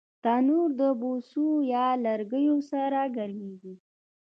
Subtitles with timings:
[0.23, 3.73] تنور د بوسو یا لرګیو سره ګرمېږي